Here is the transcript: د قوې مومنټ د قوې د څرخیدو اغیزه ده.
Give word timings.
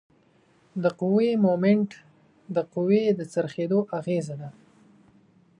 د 0.83 0.85
قوې 0.99 1.31
مومنټ 1.45 1.89
د 2.55 2.57
قوې 2.73 3.03
د 3.17 3.21
څرخیدو 3.33 3.79
اغیزه 3.99 4.35
ده. 4.41 4.49